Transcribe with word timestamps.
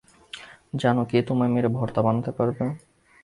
জানো, 0.73 1.01
কে 1.05 1.17
তোমায় 1.27 1.51
মেরে 1.53 1.69
ভর্তা 1.77 2.01
বানাতে 2.05 2.31
পারবে? 2.37 2.63